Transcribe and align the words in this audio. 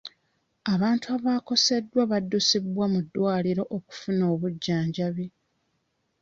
Abantu 0.73 1.05
abakoseddwa 1.17 2.01
baddusibwa 2.11 2.85
mu 2.93 2.99
ddwaliro 3.05 3.63
okufuna 3.77 4.23
obujjanjabi. 4.33 5.25